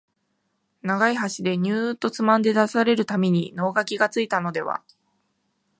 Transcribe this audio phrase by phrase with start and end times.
[0.81, 4.81] 長い箸でニューッとつまんで出される度に能書がついたのでは、